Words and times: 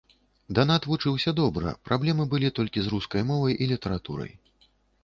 Данат 0.59 0.87
вучыўся 0.91 1.33
добра, 1.41 1.75
праблемы 1.91 2.27
былі 2.35 2.53
толькі 2.61 2.79
з 2.87 2.95
рускай 2.95 3.21
мовай 3.33 3.53
і 3.63 3.71
літаратурай. 3.75 4.37